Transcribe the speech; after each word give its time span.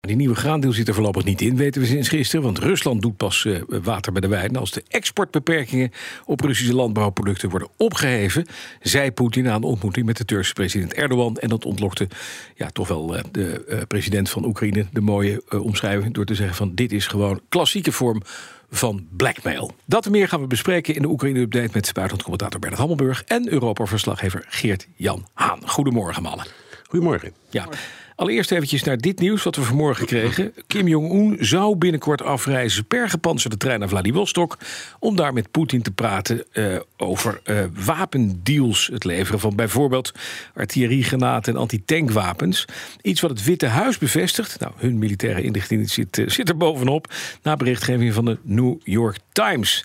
Die 0.00 0.16
nieuwe 0.16 0.34
graandeel 0.34 0.72
zit 0.72 0.88
er 0.88 0.94
voorlopig 0.94 1.24
niet 1.24 1.40
in, 1.40 1.56
weten 1.56 1.80
we 1.80 1.86
sinds 1.86 2.08
gisteren. 2.08 2.44
Want 2.44 2.58
Rusland 2.58 3.02
doet 3.02 3.16
pas 3.16 3.44
uh, 3.44 3.60
water 3.68 4.12
bij 4.12 4.20
de 4.20 4.28
wijn 4.28 4.56
als 4.56 4.70
de 4.70 4.82
exportbeperkingen 4.88 5.90
op 6.24 6.40
Russische 6.40 6.74
landbouwproducten 6.74 7.48
worden 7.48 7.68
opgeheven. 7.76 8.46
Zei 8.80 9.12
Poetin 9.12 9.44
na 9.44 9.54
een 9.54 9.62
ontmoeting 9.62 10.06
met 10.06 10.16
de 10.16 10.24
Turkse 10.24 10.52
president 10.52 10.94
Erdogan. 10.94 11.36
En 11.36 11.48
dat 11.48 11.64
ontlokte 11.64 12.08
ja, 12.54 12.70
toch 12.70 12.88
wel 12.88 13.16
uh, 13.16 13.20
de 13.32 13.64
uh, 13.68 13.78
president 13.88 14.30
van 14.30 14.44
Oekraïne 14.44 14.86
de 14.92 15.00
mooie 15.00 15.42
omschrijving 15.48 16.14
door 16.14 16.24
te 16.24 16.34
zeggen: 16.34 16.56
van 16.56 16.74
dit 16.74 16.92
is 16.92 17.06
gewoon 17.06 17.40
klassieke 17.48 17.92
vorm 17.92 18.22
van 18.70 19.06
blackmail. 19.16 19.74
Dat 19.84 20.06
en 20.06 20.10
meer 20.10 20.28
gaan 20.28 20.40
we 20.40 20.46
bespreken 20.46 20.94
in 20.94 21.02
de 21.02 21.08
Oekraïne-update 21.08 21.70
met 21.72 21.92
buitenlandcommentator 21.92 22.60
Bernard 22.60 22.80
Hammelburg 22.80 23.24
en 23.24 23.52
Europa-verslaggever 23.52 24.44
Geert-Jan 24.48 25.26
Haan. 25.34 25.68
Goedemorgen, 25.68 26.22
mannen. 26.22 26.46
Goedemorgen. 26.88 27.32
Ja. 27.50 27.68
Allereerst 28.18 28.50
eventjes 28.50 28.82
naar 28.82 28.98
dit 28.98 29.18
nieuws 29.18 29.42
wat 29.42 29.56
we 29.56 29.62
vanmorgen 29.62 30.06
kregen. 30.06 30.52
Kim 30.66 30.88
Jong-un 30.88 31.36
zou 31.40 31.76
binnenkort 31.76 32.22
afreizen 32.22 32.86
per 32.86 33.08
gepantserde 33.08 33.56
trein 33.56 33.78
naar 33.78 33.88
Vladivostok... 33.88 34.58
om 34.98 35.16
daar 35.16 35.32
met 35.32 35.50
Poetin 35.50 35.82
te 35.82 35.90
praten 35.90 36.44
uh, 36.52 36.76
over 36.96 37.40
uh, 37.44 37.64
wapendeals. 37.84 38.88
Het 38.92 39.04
leveren 39.04 39.40
van 39.40 39.56
bijvoorbeeld 39.56 40.12
artilleriegranaten 40.54 41.54
en 41.54 41.60
antitankwapens. 41.60 42.64
Iets 43.02 43.20
wat 43.20 43.30
het 43.30 43.44
Witte 43.44 43.66
Huis 43.66 43.98
bevestigt. 43.98 44.60
Nou, 44.60 44.72
hun 44.76 44.98
militaire 44.98 45.42
inlichting 45.42 45.90
zit, 45.90 46.18
uh, 46.18 46.28
zit 46.28 46.48
er 46.48 46.56
bovenop... 46.56 47.12
na 47.42 47.56
berichtgeving 47.56 48.14
van 48.14 48.24
de 48.24 48.38
New 48.42 48.74
York 48.84 49.18
Times... 49.32 49.84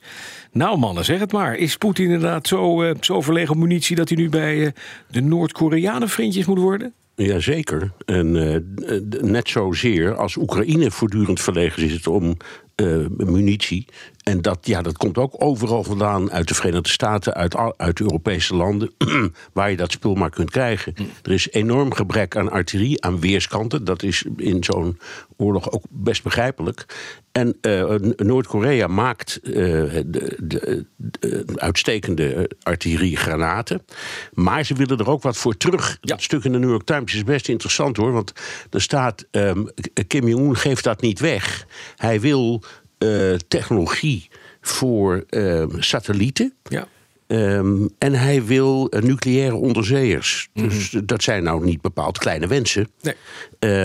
Nou 0.52 0.78
mannen, 0.78 1.06
zeg 1.06 1.20
het 1.20 1.32
maar. 1.32 1.56
Is 1.56 1.78
Poetin 1.78 2.06
inderdaad 2.06 2.48
zo, 2.48 2.94
zo 3.00 3.22
verlegen 3.22 3.60
munitie... 3.60 3.96
dat 3.96 4.10
hij 4.10 4.18
nu 4.18 4.30
bij 4.30 4.74
de 5.10 5.22
Noord-Koreanen 5.22 6.10
vriendjes 6.10 6.46
moet 6.46 6.60
worden? 6.60 6.94
Jazeker. 7.16 7.92
En 8.06 8.36
uh, 8.36 8.58
net 9.22 9.50
zozeer 9.50 10.16
als 10.16 10.36
Oekraïne 10.36 10.92
voortdurend 10.92 11.42
verlegen 11.42 11.84
is 11.84 12.08
om 12.08 12.38
uh, 12.76 13.06
munitie. 13.18 13.86
En 14.24 14.42
dat, 14.42 14.58
ja, 14.62 14.82
dat 14.82 14.98
komt 14.98 15.18
ook 15.18 15.34
overal 15.38 15.84
vandaan, 15.84 16.32
uit 16.32 16.48
de 16.48 16.54
Verenigde 16.54 16.90
Staten, 16.90 17.34
uit, 17.34 17.56
uit 17.78 18.00
Europese 18.00 18.56
landen, 18.56 18.92
waar 19.54 19.70
je 19.70 19.78
dat 19.78 19.92
spul 19.92 20.16
maar 20.16 20.30
kunt 20.30 20.52
krijgen. 20.52 20.96
Er 21.22 21.32
is 21.32 21.52
enorm 21.52 21.94
gebrek 21.94 22.36
aan 22.36 22.52
artillerie, 22.52 23.04
aan 23.04 23.20
weerskanten. 23.20 23.84
Dat 23.84 24.04
is 24.04 24.26
in 24.38 24.64
zo'n 24.64 25.00
oorlog 25.38 25.72
ook 25.72 25.84
best 25.90 26.24
begrijpelijk. 26.24 26.86
En 27.32 27.58
uh, 27.62 27.96
Noord-Korea 28.16 28.88
maakt 28.88 29.40
uh, 29.44 29.54
de, 29.54 30.38
de, 30.40 30.86
de, 30.96 31.44
uitstekende 31.56 32.50
artilleriegranaten. 32.64 33.86
Maar 34.34 34.64
ze 34.64 34.74
willen 34.74 34.98
er 34.98 35.10
ook 35.10 35.22
wat 35.22 35.38
voor 35.38 35.58
terug. 35.58 35.90
Ja. 35.90 35.98
Dat 36.02 36.22
stuk 36.22 36.44
in 36.44 36.52
de 36.52 36.60
New 36.60 36.70
York 36.70 36.86
Times 36.86 37.14
is 37.14 37.24
best 37.24 37.50
interessant 37.50 37.98
hoor. 37.98 38.12
Want 38.12 38.34
er 38.70 38.82
staat: 38.82 39.26
um, 39.32 39.70
Kim 40.08 40.28
Jong-un 40.28 40.56
geeft 40.56 40.84
dat 40.84 41.02
niet 41.02 41.20
weg. 41.20 41.68
Hij 41.96 42.20
wil 42.20 42.64
technologie 43.48 44.30
voor 44.62 45.26
uh, 45.30 45.66
satellieten. 45.78 46.54
Ja. 46.64 46.88
Um, 47.34 47.90
en 47.98 48.14
hij 48.14 48.46
wil 48.46 48.88
uh, 48.90 49.02
nucleaire 49.02 49.56
onderzeeërs. 49.56 50.50
Mm 50.54 50.64
-hmm. 50.64 50.72
Dus 50.72 50.96
dat 51.04 51.24
zijn 51.24 51.44
nou 51.44 51.66
niet 51.66 51.82
bepaald 51.82 52.18
kleine 52.18 52.48
wensen. 52.48 52.88
Nee. 53.02 53.16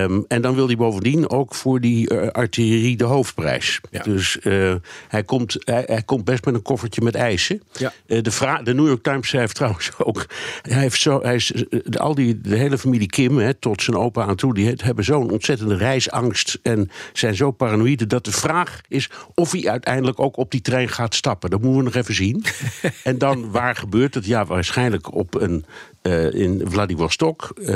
Um, 0.03 0.25
en 0.29 0.43
dan 0.43 0.55
wil 0.55 0.67
hij 0.67 0.77
bovendien 0.77 1.31
ook 1.31 1.55
voor 1.55 1.81
die 1.81 2.13
uh, 2.13 2.29
artillerie 2.29 2.97
de 2.97 3.05
hoofdprijs. 3.05 3.81
Ja. 3.91 4.03
Dus 4.03 4.39
uh, 4.43 4.75
hij, 5.09 5.25
komt, 5.25 5.57
hij, 5.59 5.83
hij, 5.87 6.03
komt 6.03 6.25
best 6.25 6.45
met 6.45 6.55
een 6.55 6.63
koffertje 6.63 7.01
met 7.03 7.15
eisen. 7.15 7.63
Ja. 7.73 7.93
de, 8.07 8.61
de 8.65 8.75
New 8.75 8.87
York 8.87 9.03
Times 9.03 9.29
schrijft 9.29 9.55
trouwens 9.61 9.91
ook... 9.99 10.27
Hij 10.63 10.81
heeft 10.81 11.01
zo, 11.01 11.23
hij 11.23 11.35
is, 11.35 11.53
de, 11.85 11.99
al 11.99 12.15
die, 12.15 12.41
de 12.41 12.57
hele 12.57 12.79
familie 12.79 13.09
Kim, 13.09 13.39
hè, 13.39 13.55
tot 13.55 13.83
zijn 13.83 13.97
opa 13.97 14.25
aan 14.25 14.37
toe... 14.37 14.55
die 14.55 14.75
hebben 14.77 15.05
zo'n 15.05 15.31
ontzettende 15.31 15.77
reisangst 15.77 16.59
en 16.63 16.91
zijn 17.13 17.35
zo 17.35 17.51
paranoïde... 17.51 18.07
dat 18.07 18.25
de 18.25 18.33
vraag 18.33 18.81
is 18.89 19.11
of 19.35 19.53
hij 19.53 19.69
uiteindelijk 19.71 20.21
ook 20.21 20.37
op 20.37 20.51
die 20.51 20.61
trein 20.61 20.89
gaat 20.89 21.15
stappen. 21.15 21.51
Dat 21.51 21.61
moeten 21.61 21.79
we 21.79 21.85
nog 21.85 21.95
even 21.95 22.15
zien. 22.15 22.45
en 23.03 23.19
dan 23.19 23.38
waar 23.51 23.77
gebeurt 23.77 24.15
het? 24.15 24.27
Ja, 24.27 24.45
waarschijnlijk 24.45 25.15
op 25.15 25.35
een. 25.35 25.65
Uh, 26.03 26.35
in 26.35 26.63
Vladivostok. 26.65 27.53
Uh, 27.57 27.67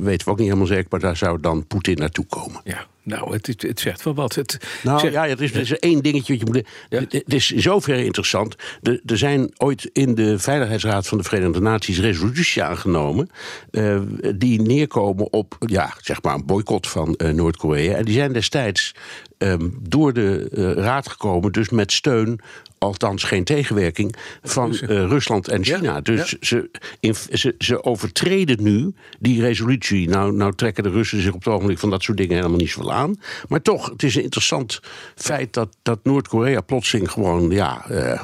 weten 0.00 0.26
we 0.26 0.30
ook 0.30 0.38
niet 0.38 0.46
helemaal 0.46 0.66
zeker, 0.66 0.86
maar 0.90 1.00
daar 1.00 1.16
zou 1.16 1.40
dan 1.40 1.66
Poetin 1.66 1.96
naartoe 1.96 2.26
komen. 2.26 2.60
Ja, 2.64 2.86
nou, 3.02 3.32
het, 3.32 3.46
het, 3.46 3.62
het 3.62 3.80
zegt 3.80 4.02
wel 4.02 4.14
wat. 4.14 4.34
Het 4.34 4.58
nou 4.82 5.00
zegt... 5.00 5.12
ja, 5.12 5.26
het 5.26 5.40
is, 5.40 5.52
is 5.52 5.78
één 5.78 6.02
dingetje 6.02 6.32
wat 6.32 6.46
je 6.46 6.52
moet. 6.52 6.68
Ja? 6.88 6.98
Het, 6.98 7.12
het 7.12 7.34
is 7.34 7.52
in 7.52 7.60
zoverre 7.60 8.04
interessant. 8.04 8.56
Er, 8.82 9.00
er 9.06 9.18
zijn 9.18 9.52
ooit 9.56 9.90
in 9.92 10.14
de 10.14 10.38
Veiligheidsraad 10.38 11.06
van 11.06 11.18
de 11.18 11.24
Verenigde 11.24 11.60
Naties 11.60 12.00
resoluties 12.00 12.60
aangenomen. 12.60 13.30
Uh, 13.70 14.00
die 14.36 14.62
neerkomen 14.62 15.32
op 15.32 15.56
ja, 15.66 15.94
zeg 16.00 16.22
maar 16.22 16.34
een 16.34 16.46
boycott 16.46 16.88
van 16.88 17.18
Noord-Korea. 17.34 17.96
En 17.96 18.04
die 18.04 18.14
zijn 18.14 18.32
destijds 18.32 18.94
um, 19.38 19.78
door 19.88 20.12
de 20.12 20.48
raad 20.74 21.08
gekomen, 21.08 21.52
dus 21.52 21.68
met 21.68 21.92
steun 21.92 22.40
althans 22.84 23.22
geen 23.22 23.44
tegenwerking 23.44 24.14
van 24.42 24.70
uh, 24.70 24.80
Rusland 24.86 25.48
en 25.48 25.64
China. 25.64 25.80
Ja, 25.82 26.00
dus 26.00 26.30
ja. 26.30 26.36
Ze, 26.40 26.70
in, 27.00 27.14
ze, 27.32 27.54
ze, 27.58 27.84
overtreden 27.84 28.62
nu 28.62 28.94
die 29.18 29.40
resolutie. 29.40 30.08
Nou, 30.08 30.32
nou 30.32 30.54
trekken 30.54 30.82
de 30.82 30.90
Russen 30.90 31.20
zich 31.20 31.32
op 31.32 31.44
het 31.44 31.52
ogenblik 31.52 31.78
van 31.78 31.90
dat 31.90 32.02
soort 32.02 32.18
dingen 32.18 32.36
helemaal 32.36 32.58
niet 32.58 32.70
zoveel 32.70 32.92
aan. 32.92 33.20
Maar 33.48 33.62
toch, 33.62 33.90
het 33.90 34.02
is 34.02 34.14
een 34.14 34.22
interessant 34.22 34.80
feit 35.14 35.52
dat, 35.52 35.76
dat 35.82 35.98
Noord-Korea 36.02 36.60
plotseling 36.60 37.10
gewoon 37.10 37.50
ja, 37.50 37.84
uh, 37.90 38.22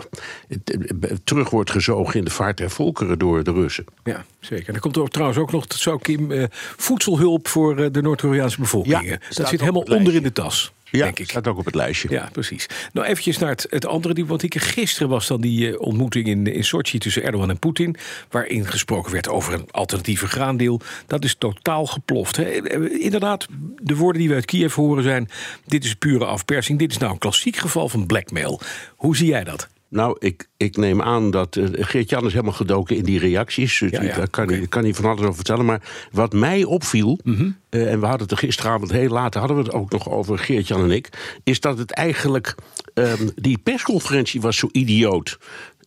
terug 1.25 1.50
wordt 1.50 1.71
gezogen 1.71 2.15
in 2.15 2.25
de 2.25 2.31
vaart 2.31 2.56
der 2.56 2.71
volkeren 2.71 3.19
door 3.19 3.44
de 3.44 3.53
Russen. 3.53 3.84
Ja, 4.04 4.25
zeker. 4.41 4.75
Er 4.75 4.81
komt 4.81 4.97
er 4.97 5.09
trouwens 5.09 5.38
ook 5.38 5.53
nog, 5.53 5.65
zou 5.69 5.98
Kim, 5.98 6.48
voedselhulp 6.77 7.48
voor 7.48 7.92
de 7.92 8.03
Noord-Koreaanse 8.03 8.60
bevolking. 8.60 9.09
Ja, 9.09 9.19
dat 9.34 9.48
zit 9.48 9.60
helemaal 9.60 9.82
onder 9.82 10.15
in 10.15 10.22
de 10.22 10.32
tas. 10.32 10.72
Ja, 10.91 11.05
denk 11.05 11.19
ik. 11.19 11.31
staat 11.31 11.47
ook 11.47 11.59
op 11.59 11.65
het 11.65 11.75
lijstje. 11.75 12.11
Ja, 12.11 12.28
precies. 12.33 12.67
Nou, 12.93 13.06
eventjes 13.06 13.39
naar 13.39 13.51
het, 13.51 13.67
het 13.71 13.87
andere. 13.87 14.39
Ik, 14.39 14.61
gisteren 14.62 15.09
was 15.09 15.27
dan 15.27 15.41
die 15.41 15.69
uh, 15.69 15.81
ontmoeting 15.81 16.27
in, 16.27 16.47
in 16.47 16.65
Sochi 16.65 16.99
tussen 16.99 17.23
Erdogan 17.23 17.51
en 17.51 17.59
Poetin. 17.59 17.97
Waarin 18.31 18.67
gesproken 18.67 19.12
werd 19.12 19.28
over 19.28 19.55
een 19.55 19.71
alternatieve 19.71 20.27
graandeel. 20.27 20.81
Dat 21.06 21.25
is 21.25 21.34
totaal 21.39 21.87
geploft. 21.87 22.37
Hè. 22.37 22.71
Inderdaad, 22.99 23.47
de 23.83 23.97
woorden 23.97 24.21
die 24.21 24.28
we 24.28 24.34
uit 24.34 24.45
Kiev 24.45 24.75
horen 24.75 25.03
zijn... 25.03 25.28
dit 25.67 25.84
is 25.84 25.95
pure 25.95 26.25
afpersing. 26.25 26.78
Dit 26.78 26.91
is 26.91 26.99
nou 26.99 27.12
een 27.12 27.19
klassiek 27.19 27.57
geval 27.57 27.89
van 27.89 28.07
blackmail. 28.07 28.61
Hoe 28.97 29.17
zie 29.17 29.27
jij 29.27 29.45
dat? 29.45 29.69
Nou, 29.91 30.17
ik, 30.19 30.49
ik 30.56 30.77
neem 30.77 31.03
aan 31.03 31.31
dat 31.31 31.56
uh, 31.56 31.67
Geert-Jan 31.73 32.27
is 32.27 32.33
helemaal 32.33 32.53
gedoken 32.53 32.97
in 32.97 33.05
die 33.05 33.19
reacties. 33.19 33.78
Dus 33.78 33.91
Ja, 33.91 34.03
ja, 34.03 34.17
Daar 34.17 34.28
kan, 34.31 34.49
hij, 34.49 34.67
kan 34.67 34.83
hij 34.83 34.95
van 34.95 35.05
alles 35.05 35.21
over 35.21 35.34
vertellen. 35.34 35.65
Maar 35.65 35.83
wat 36.11 36.33
mij 36.33 36.65
opviel, 36.65 37.19
Mhm. 37.25 37.51
uh, 37.71 37.93
en 37.93 38.01
we 38.01 38.06
hadden 38.06 38.23
het 38.23 38.31
er 38.31 38.37
gisteravond 38.47 38.91
heel 38.91 39.09
laat... 39.09 39.34
hadden 39.34 39.56
we 39.56 39.62
het 39.62 39.73
ook 39.73 39.91
nog 39.91 40.09
over 40.11 40.39
Geert-Jan 40.39 40.83
en 40.83 40.91
ik... 40.91 41.09
is 41.45 41.61
dat 41.61 41.78
het 41.78 41.91
eigenlijk... 41.91 42.55
Um, 42.95 43.31
die 43.34 43.59
persconferentie 43.59 44.41
was 44.41 44.56
zo 44.56 44.69
idioot. 44.73 45.39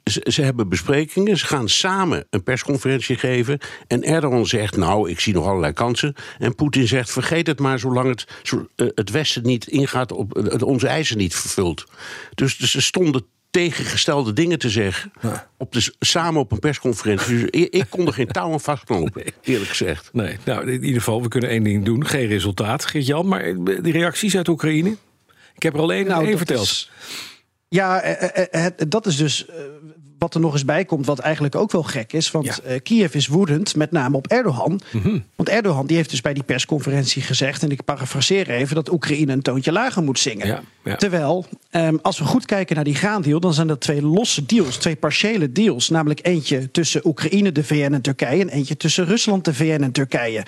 Ze, 0.04 0.28
ze, 0.32 0.42
hebben 0.42 0.70
besprekingen, 0.70 1.38
ze 1.38 1.46
gaan 1.46 1.70
samen 1.70 2.26
een 2.30 2.44
persconferentie 2.44 3.16
geven. 3.18 3.60
En 3.88 4.04
Erdogan 4.04 4.46
zegt, 4.46 4.78
nou, 4.78 5.10
ik 5.10 5.20
zie 5.20 5.34
nog 5.34 5.46
allerlei 5.46 5.74
kansen. 5.74 6.16
En 6.40 6.56
Poetin 6.56 6.88
zegt, 6.88 7.12
vergeet 7.12 7.48
het 7.48 7.60
maar 7.60 7.80
zolang 7.80 8.10
het, 8.10 8.28
uh, 8.76 8.88
het 8.96 9.12
Westen 9.12 9.44
niet 9.44 9.68
ingaat... 9.68 10.12
op 10.12 10.62
onze 10.64 10.88
eisen 10.88 11.18
niet 11.18 11.36
vervult. 11.36 11.84
Dus, 12.36 12.58
dus 12.58 12.72
ze 12.72 12.82
stonden 12.82 13.26
tegengestelde 13.54 14.34
dingen 14.34 14.60
te 14.60 14.70
zeggen. 14.70 15.12
Ja. 15.22 15.48
Op 15.58 15.72
de, 15.72 15.94
samen 16.00 16.40
op 16.40 16.52
een 16.52 16.60
persconferentie. 16.60 17.40
Dus 17.40 17.44
ik, 17.50 17.74
ik 17.74 17.86
kon 17.90 18.08
er 18.08 18.14
geen 18.14 18.28
touw 18.28 18.52
aan 18.52 18.60
vastknopen, 18.60 19.12
nee. 19.24 19.34
eerlijk 19.54 19.70
gezegd. 19.70 20.10
Nee, 20.14 20.38
nou, 20.44 20.72
in 20.72 20.84
ieder 20.84 21.02
geval, 21.02 21.22
we 21.22 21.28
kunnen 21.28 21.50
één 21.50 21.64
ding 21.64 21.86
doen. 21.86 22.06
Geen 22.06 22.28
resultaat, 22.28 22.86
Geert-Jan. 22.86 23.28
Maar 23.28 23.44
die 23.64 23.92
reacties 23.92 24.38
uit 24.38 24.48
Oekraïne? 24.48 24.96
Ik 25.56 25.64
heb 25.64 25.74
er 25.74 25.80
alleen 25.80 26.08
nou, 26.08 26.26
één 26.26 26.38
verteld. 26.38 26.62
Is, 26.62 26.92
ja, 27.70 28.02
eh, 28.02 28.66
eh, 28.66 28.72
dat 28.88 29.06
is 29.06 29.16
dus 29.16 29.46
wat 30.24 30.34
er 30.34 30.40
nog 30.40 30.54
eens 30.54 30.66
bij 30.66 30.86
komt, 30.86 31.06
wat 31.06 31.20
eigenlijk 31.20 31.56
ook 31.56 31.72
wel 31.72 31.84
gek 31.84 32.14
is. 32.14 32.32
Want 32.32 32.46
ja. 32.46 32.74
uh, 32.74 32.80
Kiev 32.84 33.14
is 33.16 33.28
woedend, 33.28 33.76
met 33.76 33.92
name 33.92 34.18
op 34.18 34.28
Erdogan. 34.28 34.82
Mm 34.92 35.02
-hmm. 35.02 35.24
Want 35.36 35.50
Erdogan 35.50 35.88
die 35.88 35.98
heeft 35.98 36.10
dus 36.10 36.22
bij 36.22 36.34
die 36.34 36.44
persconferentie 36.44 37.22
gezegd... 37.22 37.64
en 37.64 37.72
ik 37.72 37.84
parafraseer 37.84 38.50
even, 38.50 38.76
dat 38.76 38.92
Oekraïne 38.92 39.32
een 39.32 39.42
toontje 39.42 39.72
lager 39.72 40.04
moet 40.04 40.20
zingen. 40.20 40.48
Ja, 40.48 40.64
ja. 40.84 40.96
Terwijl, 40.96 41.46
um, 41.72 42.00
als 42.02 42.20
we 42.20 42.26
goed 42.26 42.46
kijken 42.46 42.76
naar 42.76 42.84
die 42.84 42.96
graandeal... 42.96 43.40
dan 43.40 43.54
zijn 43.54 43.68
dat 43.68 43.82
twee 43.82 44.02
losse 44.02 44.46
deals, 44.46 44.78
twee 44.78 44.96
partiële 44.96 45.52
deals. 45.52 45.90
Namelijk 45.90 46.20
eentje 46.26 46.72
tussen 46.72 47.08
Oekraïne, 47.08 47.52
de 47.52 47.64
VN 47.64 47.94
en 47.94 48.02
Turkije... 48.02 48.42
en 48.42 48.50
eentje 48.50 48.78
tussen 48.78 49.06
Rusland, 49.06 49.46
de 49.46 49.54
VN 49.54 49.82
en 49.82 49.92
Turkije. 49.92 50.46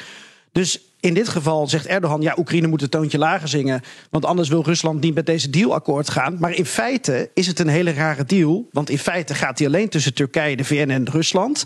Dus 0.51 0.79
in 1.05 1.13
dit 1.13 1.29
geval 1.29 1.67
zegt 1.67 1.85
Erdogan, 1.85 2.21
ja, 2.21 2.35
Oekraïne 2.37 2.67
moet 2.67 2.81
het 2.81 2.91
toontje 2.91 3.17
lager 3.17 3.47
zingen, 3.47 3.81
want 4.09 4.25
anders 4.25 4.49
wil 4.49 4.63
Rusland 4.63 5.01
niet 5.01 5.15
met 5.15 5.25
deze 5.25 5.49
deal 5.49 5.73
akkoord 5.73 6.09
gaan. 6.09 6.37
Maar 6.39 6.53
in 6.53 6.65
feite 6.65 7.29
is 7.33 7.47
het 7.47 7.59
een 7.59 7.67
hele 7.67 7.93
rare 7.93 8.25
deal, 8.25 8.67
want 8.71 8.89
in 8.89 8.97
feite 8.97 9.35
gaat 9.35 9.57
die 9.57 9.67
alleen 9.67 9.89
tussen 9.89 10.13
Turkije, 10.13 10.55
de 10.55 10.63
VN 10.63 10.89
en 10.89 11.09
Rusland. 11.09 11.65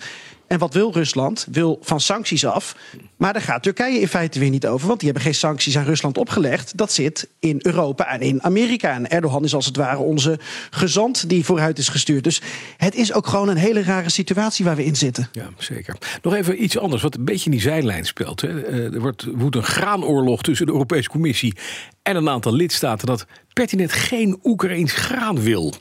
En 0.49 0.59
wat 0.59 0.73
wil 0.73 0.91
Rusland? 0.91 1.47
Wil 1.51 1.79
van 1.81 1.99
sancties 1.99 2.45
af. 2.45 2.75
Maar 3.17 3.33
daar 3.33 3.41
gaat 3.41 3.63
Turkije 3.63 3.99
in 3.99 4.07
feite 4.07 4.39
weer 4.39 4.49
niet 4.49 4.67
over. 4.67 4.87
Want 4.87 4.99
die 4.99 5.09
hebben 5.09 5.27
geen 5.27 5.35
sancties 5.39 5.77
aan 5.77 5.83
Rusland 5.83 6.17
opgelegd. 6.17 6.77
Dat 6.77 6.91
zit 6.91 7.29
in 7.39 7.59
Europa 7.61 8.07
en 8.07 8.21
in 8.21 8.43
Amerika. 8.43 8.93
En 8.93 9.09
Erdogan 9.09 9.43
is 9.43 9.55
als 9.55 9.65
het 9.65 9.75
ware 9.75 9.97
onze 9.97 10.39
gezant 10.69 11.29
die 11.29 11.45
vooruit 11.45 11.77
is 11.77 11.89
gestuurd. 11.89 12.23
Dus 12.23 12.41
het 12.77 12.95
is 12.95 13.13
ook 13.13 13.27
gewoon 13.27 13.49
een 13.49 13.57
hele 13.57 13.83
rare 13.83 14.09
situatie 14.09 14.65
waar 14.65 14.75
we 14.75 14.85
in 14.85 14.95
zitten. 14.95 15.29
Ja, 15.31 15.49
zeker. 15.57 15.95
Nog 16.21 16.33
even 16.33 16.63
iets 16.63 16.77
anders 16.77 17.01
wat 17.01 17.15
een 17.15 17.25
beetje 17.25 17.45
in 17.45 17.51
die 17.51 17.61
zijlijn 17.61 18.05
speelt. 18.05 18.41
Hè. 18.41 18.61
Eh, 18.61 18.93
er 18.93 18.99
wordt, 18.99 19.25
woedt 19.33 19.55
een 19.55 19.63
graanoorlog 19.63 20.41
tussen 20.41 20.65
de 20.65 20.71
Europese 20.71 21.09
Commissie 21.09 21.55
en 22.01 22.15
een 22.15 22.29
aantal 22.29 22.53
lidstaten 22.53 23.07
dat 23.07 23.25
pertinent 23.53 23.91
geen 23.91 24.39
Oekraïns 24.43 24.93
graan 24.93 25.41
wil. 25.41 25.73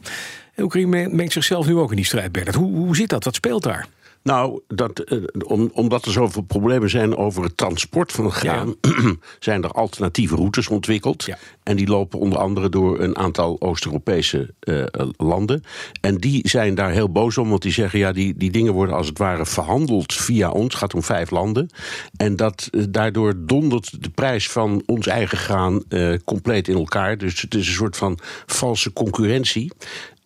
En 0.55 0.65
Oekraïne 0.65 1.09
mengt 1.09 1.33
zichzelf 1.33 1.67
nu 1.67 1.77
ook 1.77 1.91
in 1.91 1.97
die 1.97 2.05
strijd, 2.05 2.33
Bernard. 2.33 2.57
Hoe, 2.57 2.77
hoe 2.77 2.97
zit 2.97 3.09
dat? 3.09 3.25
Wat 3.25 3.35
speelt 3.35 3.63
daar? 3.63 3.87
Nou, 4.23 4.61
dat, 4.69 4.99
eh, 4.99 5.19
om, 5.47 5.71
omdat 5.73 6.05
er 6.05 6.13
zoveel 6.13 6.43
problemen 6.43 6.91
zijn 6.91 7.17
over 7.17 7.43
het 7.43 7.57
transport 7.57 8.13
van 8.13 8.25
het 8.25 8.35
graan, 8.35 8.75
zijn 9.39 9.63
er 9.63 9.71
alternatieve 9.71 10.35
routes 10.35 10.69
ontwikkeld. 10.69 11.25
Ja. 11.25 11.39
En 11.69 11.77
die 11.77 11.87
lopen 11.87 12.19
onder 12.19 12.39
andere 12.39 12.69
door 12.69 13.01
een 13.01 13.17
aantal 13.17 13.57
Oost-Europese 13.61 14.55
eh, 14.61 14.85
landen. 15.17 15.63
En 16.01 16.17
die 16.17 16.49
zijn 16.49 16.75
daar 16.75 16.91
heel 16.91 17.11
boos 17.11 17.39
om, 17.39 17.49
want 17.49 17.63
die 17.63 17.73
zeggen: 17.73 17.99
ja, 17.99 18.13
die, 18.13 18.35
die 18.37 18.51
dingen 18.51 18.73
worden 18.73 18.95
als 18.97 19.07
het 19.07 19.19
ware 19.19 19.47
verhandeld 19.47 20.15
via 20.15 20.51
ons. 20.51 20.65
Het 20.65 20.75
gaat 20.75 20.95
om 20.95 21.03
vijf 21.03 21.31
landen. 21.31 21.71
En 22.17 22.37
dat, 22.37 22.69
eh, 22.71 22.83
daardoor 22.91 23.35
dondert 23.37 24.03
de 24.03 24.11
prijs 24.11 24.51
van 24.51 24.83
ons 24.87 25.07
eigen 25.07 25.39
graan 25.39 25.83
eh, 25.89 26.15
compleet 26.25 26.69
in 26.69 26.77
elkaar. 26.77 27.19
Dus 27.19 27.41
het 27.41 27.55
is 27.55 27.67
een 27.67 27.75
soort 27.75 27.97
van 27.97 28.19
valse 28.47 28.93
concurrentie. 28.93 29.73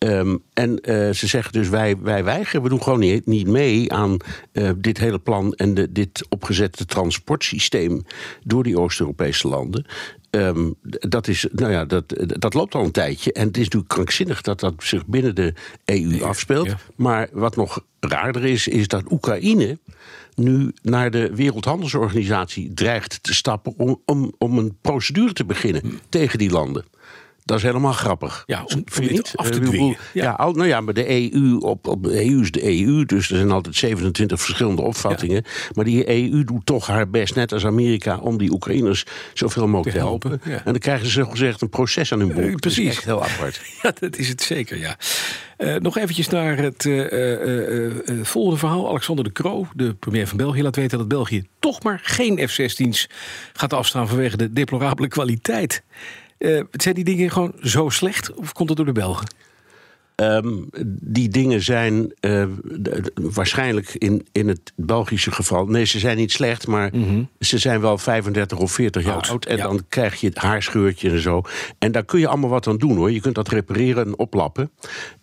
Ehm, 0.03 0.37
en 0.53 0.79
eh, 0.79 1.09
ze 1.09 1.27
zeggen 1.27 1.51
dus 1.51 1.69
wij, 1.69 1.97
wij 1.97 2.23
weigeren, 2.23 2.61
we 2.61 2.69
doen 2.69 2.83
gewoon 2.83 2.99
niet, 2.99 3.25
niet 3.25 3.47
mee 3.47 3.93
aan 3.93 4.17
eh, 4.51 4.69
dit 4.77 4.97
hele 4.97 5.19
plan 5.19 5.53
en 5.53 5.73
de, 5.73 5.91
dit 5.91 6.25
opgezette 6.29 6.85
transportsysteem 6.85 8.05
door 8.43 8.63
die 8.63 8.79
Oost-Europese 8.79 9.47
landen. 9.47 9.85
Ehm, 10.29 10.71
dat, 10.99 11.27
is, 11.27 11.47
nou 11.51 11.71
ja, 11.71 11.85
dat, 11.85 12.03
dat 12.25 12.53
loopt 12.53 12.75
al 12.75 12.83
een 12.83 12.91
tijdje. 12.91 13.33
En 13.33 13.47
het 13.47 13.57
is 13.57 13.63
natuurlijk 13.63 13.93
krankzinnig 13.93 14.41
dat 14.41 14.59
dat 14.59 14.73
zich 14.77 15.05
binnen 15.05 15.35
de 15.35 15.53
EU 15.85 16.23
afspeelt. 16.23 16.67
ja. 16.67 16.77
Maar 16.95 17.29
wat 17.31 17.55
nog 17.55 17.85
raarder 17.99 18.45
is, 18.45 18.67
is 18.67 18.87
dat 18.87 19.11
Oekraïne 19.11 19.77
nu 20.35 20.71
naar 20.81 21.11
de 21.11 21.35
Wereldhandelsorganisatie 21.35 22.73
dreigt 22.73 23.23
te 23.23 23.33
stappen 23.33 23.73
om, 23.77 24.01
om, 24.05 24.33
om 24.37 24.57
een 24.57 24.77
procedure 24.81 25.33
te 25.33 25.45
beginnen 25.45 25.99
tegen 26.09 26.37
die 26.37 26.51
landen. 26.51 26.85
Dat 27.45 27.57
is 27.57 27.63
helemaal 27.63 27.91
grappig. 27.91 28.43
Ja, 28.45 28.63
om- 28.63 28.81
Vind 28.85 29.07
je 29.09 29.13
niet? 29.15 29.31
af 29.35 29.49
te 29.49 29.59
Eh, 29.59 29.65
dwingen. 29.67 29.97
Ja. 30.13 30.35
Nou 30.37 30.67
ja, 30.67 30.81
maar 30.81 30.93
de 30.93 31.09
EU, 31.33 31.57
op, 31.57 31.87
op, 31.87 32.03
de 32.03 32.25
EU 32.25 32.41
is 32.41 32.51
de 32.51 32.63
EU, 32.81 33.05
dus 33.05 33.29
er 33.29 33.35
zijn 33.37 33.51
altijd 33.51 33.75
27 33.75 34.41
verschillende 34.41 34.81
opvattingen. 34.81 35.43
Maar 35.73 35.85
die 35.85 36.09
EU 36.09 36.43
doet 36.43 36.65
toch 36.65 36.87
haar 36.87 37.09
best, 37.09 37.35
net 37.35 37.51
als 37.51 37.65
Amerika, 37.65 38.17
om 38.17 38.37
die 38.37 38.51
Oekraïners 38.51 39.05
zoveel 39.33 39.67
mogelijk 39.67 39.95
Te 39.97 40.01
helpen, 40.03 40.29
helpen. 40.29 40.51
ja. 40.51 40.57
En 40.57 40.63
dan 40.71 40.77
krijgen 40.79 41.07
ze 41.07 41.25
gezegd 41.25 41.61
een 41.61 41.69
proces 41.69 42.11
aan 42.13 42.19
hun. 42.19 42.29
Eh, 42.29 42.35
Dat 42.35 42.45
is 42.45 42.55
precies. 42.55 42.87
echt 42.89 43.03
heel 43.05 43.23
apart. 43.23 43.61
Ja, 43.81 43.93
dat 43.99 44.17
is 44.17 44.27
het 44.29 44.41
zeker, 44.41 44.77
ja. 44.79 44.97
Eh, 45.57 45.75
nog 45.75 45.97
eventjes 45.97 46.27
naar 46.29 46.57
het 46.57 46.81
volgende 48.21 48.57
verhaal. 48.59 48.89
Alexander 48.89 49.23
de 49.25 49.31
Croo, 49.31 49.67
de 49.75 49.93
premier 49.93 50.27
van 50.27 50.37
België, 50.37 50.61
laat 50.63 50.75
weten 50.75 50.97
dat 50.97 51.07
België 51.07 51.43
toch 51.59 51.83
maar 51.83 51.99
geen 52.03 52.47
F-16's 52.49 53.09
gaat 53.53 53.73
afstaan 53.73 54.07
vanwege 54.07 54.37
de 54.37 54.53
deplorabele 54.53 55.07
kwaliteit. 55.07 55.83
Eh, 56.43 56.61
zijn 56.71 56.95
die 56.95 57.03
dingen 57.03 57.31
gewoon 57.31 57.53
zo 57.61 57.89
slecht 57.89 58.33
of 58.33 58.53
komt 58.53 58.67
dat 58.67 58.77
door 58.77 58.85
de 58.85 58.91
Belgen? 58.91 59.27
Ehm, 60.15 60.61
die 60.85 61.29
dingen 61.29 61.61
zijn 61.61 62.13
eh, 62.19 62.45
waarschijnlijk 63.13 63.95
in, 63.97 64.27
in 64.31 64.47
het 64.47 64.73
Belgische 64.75 65.31
geval. 65.31 65.65
Nee, 65.65 65.85
ze 65.85 65.99
zijn 65.99 66.17
niet 66.17 66.31
slecht, 66.31 66.67
maar 66.67 66.91
ze 67.39 67.57
zijn 67.57 67.81
wel 67.81 67.97
35 67.97 68.57
of 68.57 68.71
40 68.71 69.03
jaar 69.03 69.13
Oud, 69.13 69.29
oud. 69.29 69.45
En 69.45 69.57
ja. 69.57 69.63
dan 69.63 69.81
krijg 69.89 70.19
je 70.21 70.27
het 70.27 70.37
haarscheurtje 70.37 71.09
en 71.09 71.21
zo. 71.21 71.41
En 71.79 71.91
daar 71.91 72.05
kun 72.05 72.19
je 72.19 72.27
allemaal 72.27 72.49
wat 72.49 72.67
aan 72.67 72.77
doen 72.77 72.95
hoor. 72.95 73.11
Je 73.11 73.21
kunt 73.21 73.35
dat 73.35 73.47
repareren 73.47 74.05
en 74.05 74.17
oplappen. 74.17 74.71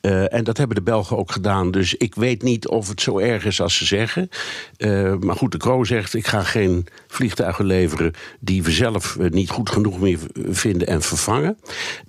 Eh, 0.00 0.34
en 0.34 0.44
dat 0.44 0.56
hebben 0.56 0.76
de 0.76 0.82
Belgen 0.82 1.16
ook 1.16 1.32
gedaan. 1.32 1.70
Dus 1.70 1.94
ik 1.94 2.14
weet 2.14 2.42
niet 2.42 2.68
of 2.68 2.88
het 2.88 3.00
zo 3.00 3.18
erg 3.18 3.44
is 3.44 3.60
als 3.60 3.76
ze 3.76 3.84
zeggen. 3.84 4.28
Eh, 4.76 5.14
maar 5.14 5.36
goed, 5.36 5.52
de 5.52 5.58
Kroo 5.58 5.84
zegt: 5.84 6.14
ik 6.14 6.26
ga 6.26 6.42
geen 6.42 6.86
vliegtuigen 7.06 7.64
leveren 7.64 8.12
die 8.40 8.62
we 8.62 8.70
zelf 8.70 9.18
niet 9.18 9.50
goed 9.50 9.70
genoeg 9.70 10.00
meer 10.00 10.18
vinden 10.34 10.86
en 10.86 11.02
vervangen. 11.02 11.58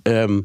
Ehm, 0.02 0.40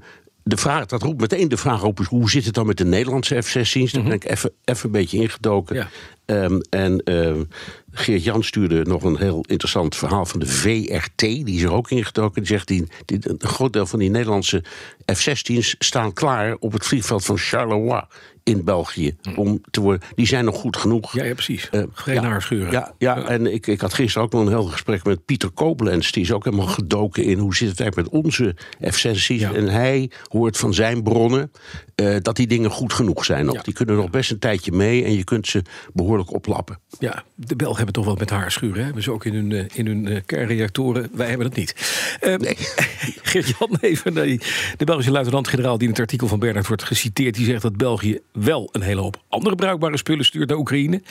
de 0.48 0.58
vraag, 0.58 0.86
dat 0.86 1.02
roept 1.02 1.22
meteen 1.22 1.48
de 1.48 1.58
vraag 1.58 1.84
op: 1.84 2.00
is 2.00 2.08
hoe 2.08 2.30
zit 2.30 2.46
het 2.46 2.54
dan 2.54 2.66
met 2.66 2.78
de 2.78 2.86
Nederlandse 2.86 3.42
F-16's? 3.42 3.92
Daar 3.92 4.04
ben 4.04 4.12
ik 4.12 4.26
even, 4.26 4.52
even 4.64 4.86
een 4.86 4.92
beetje 4.92 5.18
ingedoken. 5.18 5.76
Ja. 5.76 5.88
Ehm, 6.28 6.60
en 6.70 7.04
ehm, 7.04 7.44
Geert 7.92 8.24
Jan 8.24 8.44
stuurde 8.44 8.84
nog 8.84 9.04
een 9.04 9.18
heel 9.18 9.44
interessant 9.48 9.96
verhaal 9.96 10.26
van 10.26 10.40
de 10.40 10.46
VRT. 10.46 11.20
Die 11.20 11.56
is 11.56 11.64
er 11.64 11.72
ook 11.72 11.90
ingedoken. 11.90 12.42
Die 12.42 12.52
zegt: 12.52 12.68
die, 12.68 12.88
die, 13.06 13.20
een 13.22 13.40
groot 13.40 13.74
deel 13.74 13.86
van 13.86 14.00
die 14.00 14.10
Nederlandse 14.10 14.64
F-16's 15.14 15.76
staan 15.80 16.14
klaar 16.14 16.56
op 16.60 16.74
het 16.74 16.86
vliegveld 16.86 17.26
van 17.26 17.38
Charleroi 17.38 18.02
in 18.48 18.64
België. 18.64 19.16
Om 19.36 19.62
te 19.70 19.82
worden, 19.82 20.08
die 20.16 20.28
zijn 20.28 20.46
nog 20.46 20.56
goed 20.56 20.78
genoeg. 20.78 21.14
Ja, 21.14 21.24
ja 21.24 21.34
precies. 21.34 21.70
Eh, 21.70 21.84
geen 21.94 22.22
ja. 22.22 22.40
Ja, 22.72 22.94
ja, 22.98 23.24
en 23.24 23.54
ik, 23.54 23.68
ik 23.68 23.82
had 23.82 23.94
gisteren 23.94 24.24
ook 24.24 24.34
nog 24.34 24.42
een 24.42 24.48
heel 24.48 24.64
gesprek 24.64 25.04
met 25.04 25.26
Pieter 25.26 25.50
Koblenz. 25.50 26.12
Die 26.12 26.24
is 26.24 26.32
ook 26.32 26.44
helemaal 26.44 26.68
gedoken 26.68 27.24
in 27.24 27.38
hoe 27.38 27.56
zit 27.56 27.70
het 27.70 27.80
eigenlijk 27.80 28.12
met 28.12 28.24
onze 28.24 28.56
F-16's. 28.92 29.28
Ja. 29.28 29.54
En 29.54 29.68
hij 29.68 30.12
hoort 30.28 30.58
van 30.58 30.74
zijn 30.74 31.04
bronnen 31.04 31.52
eh, 31.96 32.16
dat 32.22 32.36
die 32.36 32.48
dingen 32.48 32.70
goed 32.70 32.94
genoeg 32.94 33.26
zijn. 33.26 33.46
Nog. 33.46 33.62
Die 33.62 33.74
kunnen 33.74 33.96
nog 33.96 34.10
best 34.10 34.32
een 34.32 34.40
tijdje 34.40 34.72
mee 34.72 35.04
en 35.04 35.14
je 35.14 35.24
kunt 35.24 35.48
ze 35.48 35.62
behoorlijk 35.94 36.17
oplappen. 36.26 36.80
Ja, 37.00 37.24
de 37.36 37.56
Belgen 37.56 37.76
hebben 37.76 37.94
toch 37.94 38.06
wel 38.06 38.16
met 38.16 38.30
haarschuren. 38.30 38.78
Hè? 38.78 38.84
Hebben 38.84 39.04
ze 39.04 39.12
ook 39.12 39.26
in 39.26 39.34
hun, 39.34 39.52
eh, 39.52 39.66
in 39.74 39.88
hun 39.88 40.08
eh, 40.08 40.22
kernreactoren. 40.26 41.10
Wij 41.14 41.28
hebben 41.28 41.48
dat 41.48 41.58
niet. 41.58 41.76
Eh, 42.20 42.34
Geert-Jan, 43.32 43.78
even 43.82 44.14
naar 44.14 44.26
die- 44.26 44.42
de 44.78 44.86
Belgische 44.86 45.12
luitenant-generaal... 45.12 45.78
die 45.78 45.88
in 45.88 45.94
het 45.94 46.02
artikel 46.02 46.28
van 46.28 46.40
Bernard 46.40 46.68
wordt 46.68 46.84
geciteerd... 46.84 47.36
die 47.36 47.46
zegt 47.46 47.62
dat 47.62 47.78
België 47.78 48.20
wel 48.32 48.70
een 48.72 48.82
hele 48.82 49.02
hoop 49.02 49.22
andere 49.30 49.56
bruikbare 49.56 49.98
spullen 49.98 50.26
stuurt 50.26 50.50
naar 50.50 50.58
Oekraïne. 50.58 51.02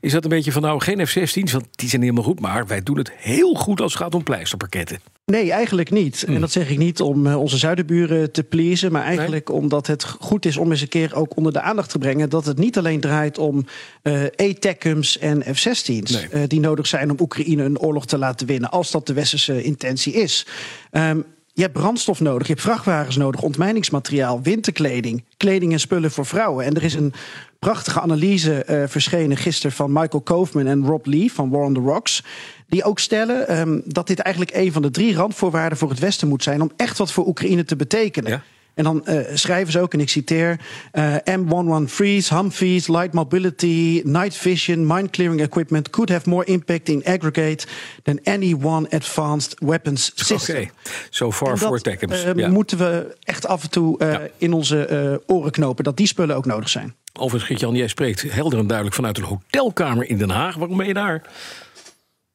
Is 0.00 0.12
dat 0.12 0.24
een 0.24 0.30
beetje 0.30 0.52
van 0.52 0.62
nou 0.62 0.80
geen 0.80 1.06
F-16's, 1.06 1.52
want 1.52 1.66
die 1.70 1.88
zijn 1.88 2.02
helemaal 2.02 2.24
goed... 2.24 2.40
maar 2.40 2.66
wij 2.66 2.82
doen 2.82 2.98
het 2.98 3.12
heel 3.16 3.54
goed 3.54 3.80
als 3.80 3.92
het 3.92 4.02
gaat 4.02 4.14
om 4.14 4.22
pleisterpakketten. 4.22 5.00
Nee, 5.30 5.52
eigenlijk 5.52 5.90
niet. 5.90 6.24
En 6.26 6.40
dat 6.40 6.50
zeg 6.52 6.70
ik 6.70 6.78
niet 6.78 7.00
om 7.00 7.26
eh, 7.26 7.40
onze 7.40 7.58
zuidenburen 7.58 8.32
te 8.32 8.42
pleasen, 8.42 8.92
maar 8.92 9.02
eigenlijk 9.04 9.50
omdat 9.52 9.86
het 9.86 10.04
goed 10.04 10.44
is 10.46 10.56
om 10.56 10.70
eens 10.70 10.80
een 10.80 10.88
keer 10.88 11.14
ook 11.14 11.36
onder 11.36 11.52
de 11.52 11.60
aandacht 11.60 11.90
te 11.90 11.98
brengen 11.98 12.30
dat 12.30 12.44
het 12.44 12.58
niet 12.58 12.78
alleen 12.78 13.00
draait 13.00 13.38
om 13.38 13.64
eh 14.02 14.22
ATACMS 14.36 15.18
en 15.18 15.42
F-16's 15.54 16.10
Nee. 16.10 16.28
eh, 16.30 16.42
die 16.46 16.60
nodig 16.60 16.86
zijn 16.86 17.10
om 17.10 17.16
Oekraïne 17.20 17.64
een 17.64 17.78
oorlog 17.78 18.06
te 18.06 18.18
laten 18.18 18.46
winnen, 18.46 18.70
als 18.70 18.90
dat 18.90 19.06
de 19.06 19.12
westerse 19.12 19.62
intentie 19.62 20.12
is. 20.12 20.46
Ehm, 20.90 21.20
je 21.52 21.62
hebt 21.62 21.72
brandstof 21.72 22.20
nodig, 22.20 22.46
je 22.46 22.52
hebt 22.52 22.64
vrachtwagens 22.64 23.16
nodig, 23.16 23.42
ontmijningsmateriaal, 23.42 24.42
winterkleding, 24.42 25.24
kleding 25.36 25.72
en 25.72 25.80
spullen 25.80 26.10
voor 26.10 26.26
vrouwen. 26.26 26.64
En 26.64 26.74
er 26.74 26.82
is 26.82 26.94
een 26.94 27.12
prachtige 27.58 28.00
analyse 28.00 28.64
eh, 28.64 28.82
verschenen 28.86 29.36
gisteren 29.36 29.76
van 29.76 29.92
Michael 29.92 30.22
Koofman 30.22 30.66
en 30.66 30.86
Rob 30.86 31.06
Lee 31.06 31.32
van 31.32 31.50
War 31.50 31.64
on 31.64 31.74
the 31.74 31.80
Rocks. 31.80 32.24
Die 32.68 32.84
ook 32.84 32.98
stellen 32.98 33.48
ehm, 33.48 33.80
dat 33.84 34.06
dit 34.06 34.18
eigenlijk 34.18 34.56
een 34.56 34.72
van 34.72 34.82
de 34.82 34.90
drie 34.90 35.14
randvoorwaarden 35.14 35.78
voor 35.78 35.90
het 35.90 35.98
Westen 35.98 36.28
moet 36.28 36.42
zijn 36.42 36.62
om 36.62 36.70
echt 36.76 36.98
wat 36.98 37.12
voor 37.12 37.26
Oekraïne 37.26 37.64
te 37.64 37.76
betekenen. 37.76 38.42
En 38.80 38.86
dan 38.86 39.06
eh, 39.06 39.18
schrijven 39.34 39.72
ze 39.72 39.80
ook, 39.80 39.92
en 39.92 40.00
ik 40.00 40.08
citeer: 40.08 40.60
eh, 40.92 41.14
M113's, 41.38 42.28
Humvees, 42.30 42.88
light 42.88 43.12
mobility, 43.12 44.00
night 44.04 44.36
vision, 44.36 44.86
mine 44.86 45.10
clearing 45.10 45.40
equipment 45.40 45.90
could 45.90 46.08
have 46.10 46.28
more 46.28 46.44
impact 46.44 46.88
in 46.88 47.04
aggregate 47.04 47.66
than 48.02 48.20
any 48.24 48.56
one 48.62 48.88
advanced 48.90 49.54
weapons 49.58 50.10
Oké, 50.10 50.24
system. 50.24 50.70
so 51.10 51.32
far 51.32 51.56
for 51.58 51.80
Tekkens. 51.80 52.24
eh, 52.24 52.34
ja. 52.34 52.48
moeten 52.48 52.78
we 52.78 53.16
echt 53.22 53.46
af 53.46 53.62
en 53.62 53.70
toe 53.70 53.98
eh, 53.98 54.12
Ja. 54.12 54.20
in 54.36 54.52
onze 54.52 55.22
oren 55.26 55.50
knopen, 55.50 55.84
dat 55.84 55.96
die 55.96 56.06
spullen 56.06 56.36
ook 56.36 56.46
nodig 56.46 56.68
zijn. 56.68 56.94
Overigens, 57.12 57.44
Geert-Jan, 57.44 57.74
jij 57.74 57.88
spreekt 57.88 58.22
helder 58.32 58.58
en 58.58 58.66
duidelijk 58.66 58.96
vanuit 58.96 59.18
een 59.18 59.24
hotelkamer 59.24 60.08
in 60.08 60.18
Den 60.18 60.30
Haag. 60.30 60.54
Waarom 60.54 60.76
ben 60.76 60.86
je 60.86 60.94
daar? 60.94 61.22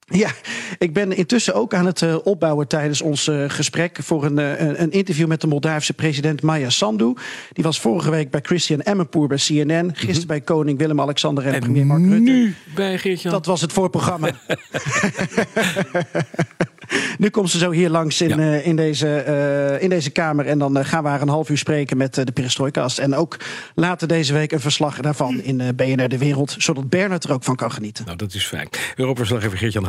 Ja, 0.07 0.29
ik 0.77 0.93
ben 0.93 1.11
intussen 1.17 1.53
ook 1.53 1.73
aan 1.73 1.85
het 1.85 2.01
eh, 2.01 2.15
opbouwen 2.23 2.67
tijdens 2.67 3.01
ons 3.01 3.27
eh, 3.27 3.43
gesprek 3.47 3.97
voor 4.01 4.25
een, 4.25 4.39
eh, 4.39 4.59
een- 4.59 4.81
een 4.81 4.91
interview 4.91 5.27
met 5.27 5.41
de 5.41 5.47
Moldavische 5.47 5.93
president 5.93 6.41
Maya 6.41 6.69
Sandu. 6.69 7.13
Die 7.53 7.63
was 7.63 7.79
vorige 7.79 8.09
week 8.09 8.29
bij 8.31 8.39
Christian 8.43 8.81
Emmenpoer 8.81 9.27
bij 9.27 9.37
CNN, 9.37 9.91
gisteren 9.93 10.27
bij 10.27 10.41
koning 10.41 10.77
Willem-Alexander 10.77 11.45
en, 11.47 11.59
premier 11.59 11.85
Mark 11.85 12.01
Rutte. 12.01 12.17
nu 12.31 12.55
bij 12.75 12.97
Geert-Jan. 12.97 13.31
Dat 13.33 13.45
was 13.45 13.61
het 13.61 13.73
voorprogramma. 13.73 14.29
nu 17.17 17.29
komt 17.29 17.49
ze 17.49 17.57
zo 17.57 17.71
hier 17.71 17.89
langs 17.89 18.21
in, 18.21 18.29
Ja. 18.39 18.55
in, 18.55 18.75
deze, 18.75 19.77
in 19.79 19.89
deze 19.89 20.09
kamer. 20.09 20.45
En 20.45 20.59
dan 20.59 20.85
gaan 20.85 21.03
we 21.03 21.09
haar 21.09 21.21
een 21.21 21.29
half 21.29 21.49
uur 21.49 21.57
spreken 21.57 21.97
met 21.97 22.13
de 22.13 22.31
Perestroikast. 22.33 22.97
En 22.99 23.15
ook 23.15 23.37
later 23.75 24.07
deze 24.07 24.33
week 24.33 24.51
een 24.51 24.59
verslag 24.59 24.99
daarvan 24.99 25.41
in 25.41 25.75
BNR 25.75 26.07
De 26.09 26.17
Wereld. 26.17 26.55
Zodat 26.57 26.89
Bernard 26.89 27.23
er 27.23 27.33
ook 27.33 27.43
van 27.43 27.55
kan 27.55 27.71
genieten. 27.71 28.05
Nou, 28.05 28.17
dat 28.17 28.33
is 28.33 28.45
fijn. 28.45 28.69
Europa-verslaggever 28.95 29.57
Geert-Jan 29.57 29.85